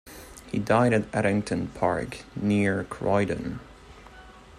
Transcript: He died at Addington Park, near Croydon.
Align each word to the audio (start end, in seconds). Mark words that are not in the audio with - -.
He 0.51 0.57
died 0.57 0.93
at 0.93 1.13
Addington 1.13 1.67
Park, 1.75 2.23
near 2.35 2.85
Croydon. 2.85 3.59